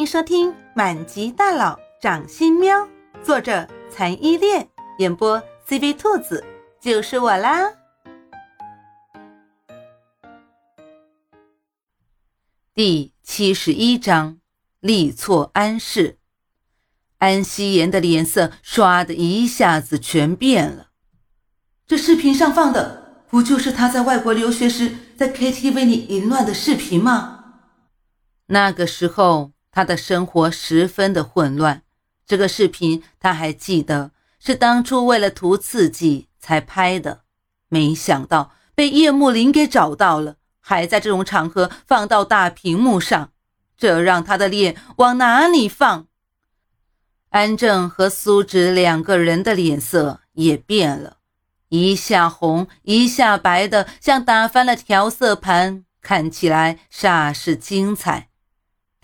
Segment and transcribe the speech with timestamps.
[0.00, 2.74] 欢迎收听《满级大佬掌心喵》，
[3.22, 4.66] 作者残依恋，
[4.98, 6.42] 演播 CV 兔子，
[6.80, 7.70] 就是我啦。
[12.72, 14.38] 第七十一章，
[14.80, 16.16] 立错安氏。
[17.18, 20.86] 安希言的脸色唰的一下子全变了。
[21.86, 27.58] 这视频上放的，不就是他在外国留学时在 KTV 里淫乱的视频吗？
[28.46, 29.52] 那个时候。
[29.70, 31.82] 他的生活十分的混乱。
[32.26, 37.22] 这个视频他还记得，是当初为了图刺激才拍的。
[37.68, 43.32] 没想到被叶慕林给找到了，还在这种场合放到大屏幕上，
[43.76, 46.06] 这让他的脸往哪里放？
[47.28, 51.18] 安正和苏芷两个人的脸色也变了，
[51.68, 58.29] 一下红一下白的，像打翻了调色盘，看起来煞是精彩。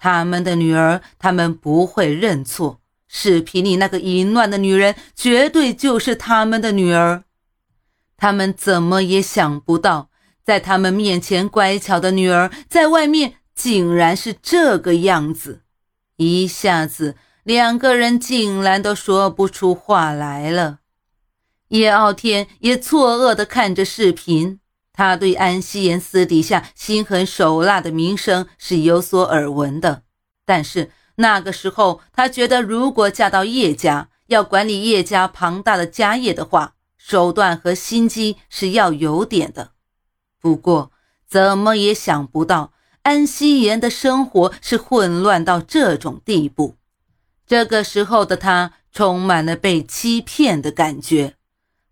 [0.06, 2.80] 他们的女儿，他们不会认错。
[3.08, 7.24] 视频里那个淫乱的女人，绝对就是他们的女儿。
[8.16, 10.10] 他们怎么也想不到，
[10.44, 15.62] 在他们面前乖巧的女儿，在外面竟然是这个样子。
[16.18, 20.78] 一下子，两个人竟然都说不出话来了。
[21.70, 24.60] 叶傲天也错愕地看着视频。
[24.96, 30.02] 他对安希言私底下心狠手辣的名声是有所耳闻的，
[30.46, 39.72] 但是那个时候他觉得，如果嫁到叶家，要管理叶家庞大的家业的话，手段和心机是要有点的。
[40.40, 40.90] 不过
[41.28, 46.76] 怎么也想不到，安希言的生活是混乱到这种地步。
[47.46, 51.35] 这个时候的他充满了被欺骗的感觉。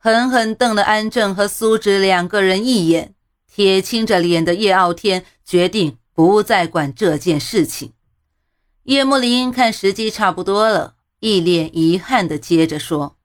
[0.04, 3.14] 狠狠瞪了安正和苏芷两个人一眼，
[3.50, 7.94] 铁青着脸的叶傲天决定不再管这件事情。
[8.82, 13.16] 叶慕林看时机差不多了，一脸遗憾的接着说：“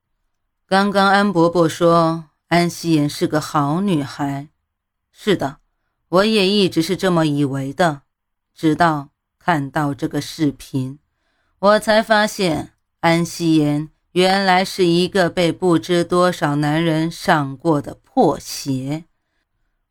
[0.66, 4.47] 刚刚安伯伯说安希言是个好女孩，
[5.12, 5.57] 是的，
[6.07, 8.03] 我也一直是这么以为的，
[8.56, 11.00] 直到看到这个视频，
[11.59, 13.89] 我才发现安希言。”
[14.19, 19.06] 原来是一个被不知多少男人上过的破鞋。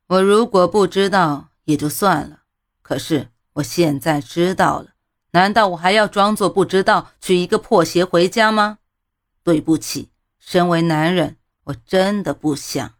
[0.08, 2.40] 我如果不知道也就算了，
[2.82, 4.88] 可是我现在知道了，
[5.30, 8.76] 难道我还要装作不知道娶一个破鞋回家吗？
[9.42, 12.96] 对不起，身为男人，我真的不想。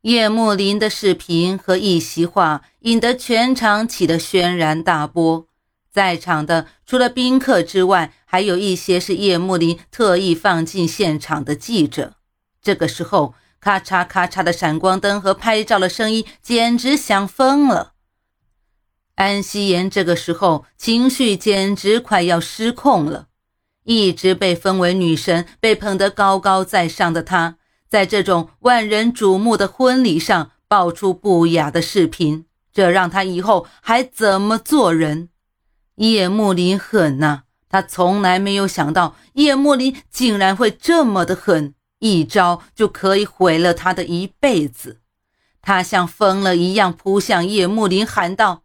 [0.00, 5.46] 叶慕林的视频和一席话引得全场起了轩然大波。
[5.94, 12.14] 在场的除了宾客之外，还有一些是叶慕林特意放进现场的记者。
[12.60, 17.92] 这个时候，咔嚓咔嚓的闪光灯和拍照的声音简直响疯了。
[19.14, 23.28] 安希言这个时候情绪简直快要失控了。
[23.84, 35.28] 一直被封为女神、被捧得高高在上的她，在这种万人瞩目的婚礼上爆出不雅的视频，这让她以后还怎么做人？
[35.96, 45.00] 叶慕林狠呐，他从来没有想到叶慕林竟然会这么的狠，一招就可以毁了他的一辈子。
[45.62, 48.64] 他像疯了一样扑向叶慕林，喊道：“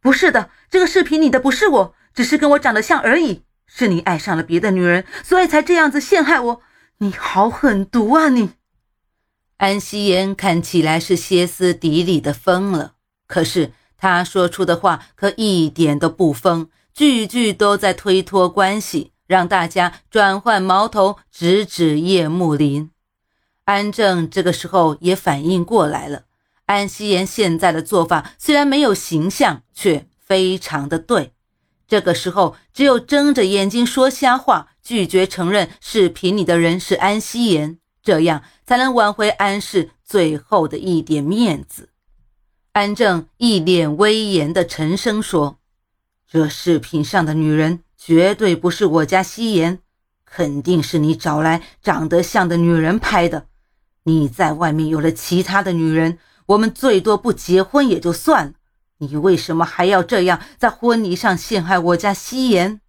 [0.00, 3.42] 不是的，这个视频里的不是我，只是跟我长得像而已。
[3.66, 6.60] 是你爱上了别的女人，所以才这样子陷害我。
[6.98, 8.50] 你好狠毒啊你！”
[9.56, 12.92] 安希言看起来是歇斯底里的疯了，
[13.26, 13.72] 可是。
[13.98, 22.90] 他说出的话可一点都不疯，句句都在推脱关系，让大家转换矛头，直指叶慕林。
[23.64, 26.22] 安正这个时候也反应过来了，
[26.66, 31.32] 安希言现在的做法虽然没有形象，却非常的对。
[31.88, 41.90] 这个时候，只有睁着眼睛说瞎话，拒绝承认视频里的人是安希言，这样才能挽回安氏最后的一点面子。
[42.76, 45.56] 安正一脸威严的沉声说
[46.30, 49.78] ：“这视频上的女人绝对不是我家夕颜，
[50.26, 53.46] 肯定是你找来长得像的女人拍的。
[54.02, 58.52] 你在外面有了其他的女人，我们最多不结婚也就算了，
[58.98, 62.82] 你为什么还要这样在婚礼上陷害我家夕颜？”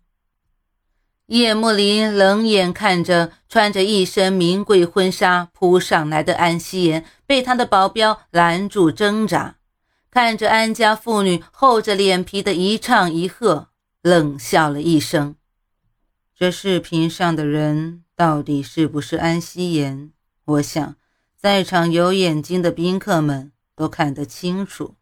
[1.28, 9.54] 叶慕林冷眼看着穿着一身名贵婚纱扑上来的安夕颜，被他的保镖拦住挣扎。
[10.10, 13.70] 看着安家妇女厚着脸皮的一唱一和，
[14.02, 15.36] 冷笑了一声。
[16.36, 20.12] 这视频上的人到底是不是安希言？
[20.46, 20.96] 我想，
[21.36, 24.96] 在场有眼睛的宾客们都看得清楚。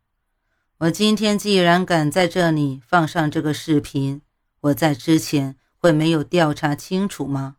[0.80, 4.22] 我今天既然敢在这里放上这个视频，
[4.62, 7.57] 我在之前会没有调查清楚吗？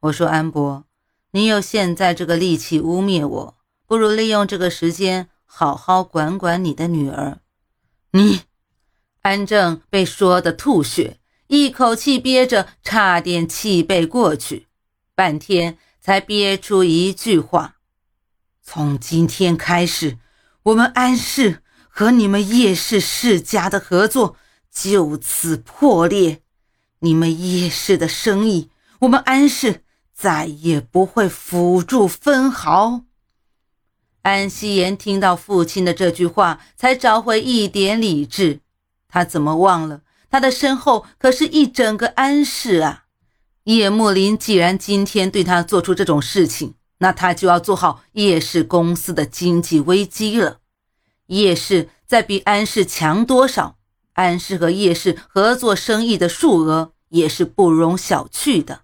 [0.00, 0.84] 我说安博，
[1.32, 3.56] 你有现在这个力气污蔑我，
[3.86, 7.40] 不如利用这个时间好好管管你的女儿。
[8.12, 8.42] 你，
[9.22, 11.18] 安正被说的吐血，
[11.48, 14.68] 一口气憋着，差点气背过去，
[15.14, 17.76] 半天才憋出一句话：
[18.62, 20.18] 从今天开始，
[20.64, 24.36] 我们安氏和你们叶氏世家的合作。
[24.70, 26.42] 就此破裂，
[27.00, 29.82] 你们叶氏的生意，我们安氏
[30.14, 33.00] 再也不会辅助分毫。
[34.22, 38.60] 安希言听到父亲的这句话，才找回一点理智。
[39.08, 43.04] 他怎么忘了，他的身后可是一整个安氏啊！
[43.64, 50.58] 叶慕林既然今天对他做出这种事情，那他就要做好叶氏公司的经济危机了。
[51.26, 53.76] 叶氏在比安氏强多少？
[54.14, 58.80] 安氏和叶氏合作生意的数额也是不容小觑的，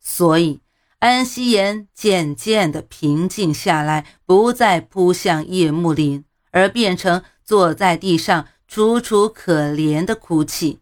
[0.00, 0.60] 所以
[0.98, 10.80] 安希言渐渐的平静下来，不再扑向叶慕林，而变成坐在地上楚楚可怜的哭泣。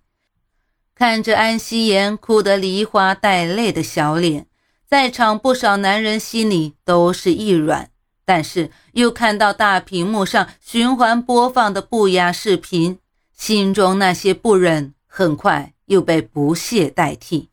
[0.95, 4.47] 看着安希言哭得梨花带泪的小脸，
[4.87, 7.91] 在场不少男人心里都是一软，
[8.25, 12.99] 但是又看到大屏幕上循环播放的不雅视频。
[13.35, 17.51] 心中那些不忍，很快又被不屑代替。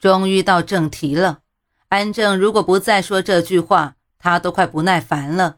[0.00, 1.42] 终于到正题了，
[1.90, 5.56] 安正如果不再说这句话，他都快不耐烦了。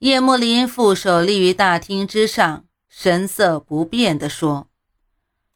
[0.00, 4.68] 叶慕林负手立于大厅之上，神色不变地说：“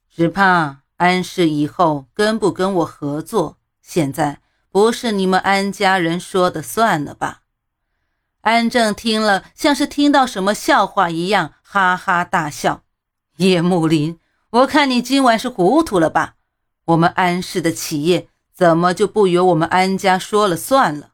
[0.08, 7.43] 只怕安氏以后跟不跟我合作，现在不是你们安家人说的算了吧？”
[8.41, 12.85] 安正听了，像是听到什么笑话一样，哈哈大笑。
[13.37, 14.19] 叶慕林，
[14.49, 16.37] 我看你今晚是糊涂了吧？
[16.87, 18.30] 我们安氏的企业
[18.60, 21.12] 怎么就不由我们安家说了算了？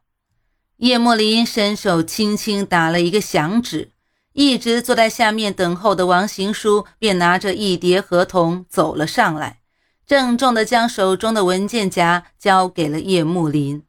[0.79, 3.93] 叶慕林伸手轻轻打了一个响指，
[4.33, 9.61] 一直坐在下面等候的王行书便拿着一叠合同走了上来，
[10.05, 13.81] 郑重地将手中的文件夹交给了叶慕林。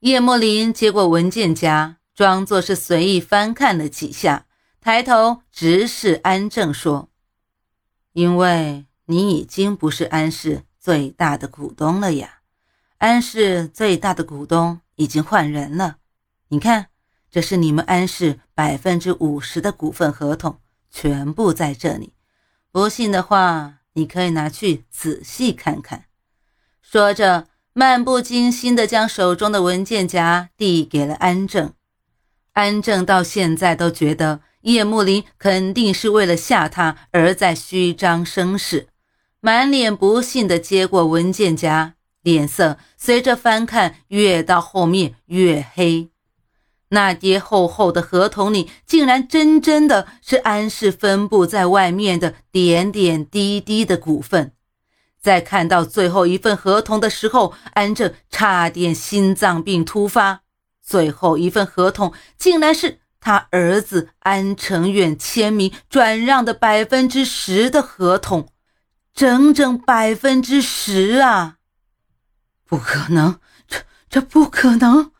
[0.00, 4.46] 叶慕林接过文件夹，装作是随意翻看了几下，
[4.80, 7.08] 抬头直视安正说。
[8.14, 12.40] 因为你已经不是安氏最大的股东了呀，
[13.04, 15.96] 安氏最大的股东已经换人了。
[16.48, 16.86] 你看，
[17.30, 20.58] 这是你们安氏百分之五十的股份合同，
[20.90, 22.14] 全部在这里。
[22.72, 26.06] 不信的话，你可以拿去仔细看看。
[26.80, 31.74] 说着，漫不经心地将手中的文件夹递给了安正。
[32.54, 34.40] 安正到现在都觉得。
[34.62, 38.88] 叶慕林肯定是为了吓他而在虚张声势，
[39.40, 46.10] 满脸不信地接过文件夹，脸色随着翻看越到后面越黑。
[46.88, 54.50] 那叠厚厚的合同里，竟然真真的是安氏分布在外面的点点滴滴的股份。
[55.22, 60.40] 在看到最后一份合同的时候，安正差点心脏病突发。
[60.82, 62.98] 最后一份合同竟然是。
[63.26, 68.50] 他儿子安成远签名转让的百分之十的合同，
[69.14, 71.56] 整整百分之十啊！
[72.66, 73.78] 不可能，这
[74.08, 75.12] 这不可能！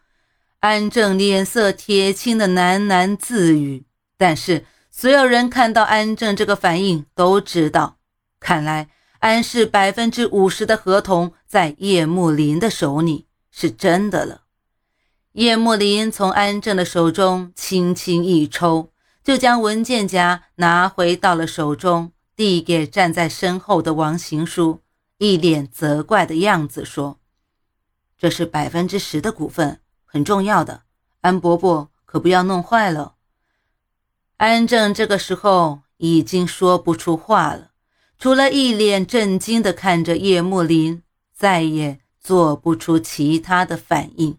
[0.61, 3.85] 安正脸色铁青的喃喃自语。
[4.17, 7.99] 但是所有人看到安正这个反应，都知道，
[8.41, 14.43] 看来安氏百分之五十的合同在叶慕林的手里是真的了。
[15.33, 18.93] 叶慕林从安正的手中轻轻一抽，
[19.25, 24.81] 就将文件夹拿回到了手中，递给站在身后的王行书，
[25.19, 27.19] 一脸责怪的样子说
[28.25, 30.85] ：“这是百分之十的股份，很重要的，
[31.21, 33.17] 安伯伯可不要弄坏了。”
[34.41, 37.73] 安正这个时候已经说不出话了，
[38.19, 41.03] 除了一脸震惊地看着叶慕林，
[41.35, 44.39] 再也做不出其他的反应。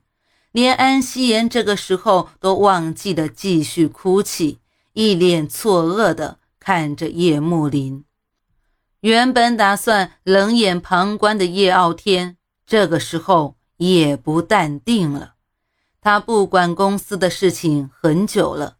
[0.51, 4.57] 连安希颜这个时候都忘记了继续哭泣，
[4.93, 8.03] 一脸错愕地看着叶慕林。
[9.01, 15.35] 原本打算冷眼旁观的叶傲天，这个时候也不淡定了。
[16.01, 18.77] 他不管公司的事情很久了，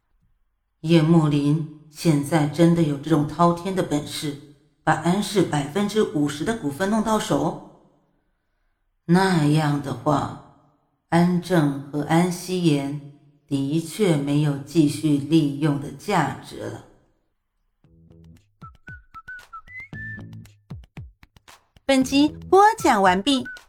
[0.81, 4.37] 叶慕林现在真的有这种滔天的本事，
[4.83, 7.91] 把安氏百分之五十的股份弄到手？
[9.05, 10.41] 那样的话。
[11.09, 13.13] 安正和安希言
[13.47, 16.83] 的确没有继续利用的价值了。
[21.85, 23.45] 本集播讲完毕，